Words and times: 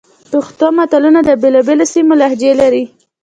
پښتو 0.31 0.65
متلونه 0.77 1.19
د 1.23 1.29
بېلابېلو 1.41 1.85
سیمو 1.93 2.13
لهجې 2.21 2.51
لري 2.61 2.83